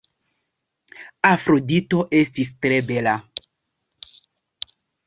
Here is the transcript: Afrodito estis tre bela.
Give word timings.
Afrodito 1.31 2.01
estis 2.23 2.53
tre 2.65 2.81
bela. 2.91 3.17